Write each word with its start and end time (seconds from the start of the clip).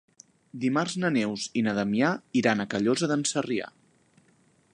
Dimarts 0.63 0.95
na 1.03 1.11
Neus 1.17 1.43
i 1.61 1.63
na 1.67 1.75
Damià 1.81 2.09
iran 2.43 2.65
a 2.65 2.67
Callosa 2.73 3.11
d'en 3.13 3.27
Sarrià. 3.35 3.71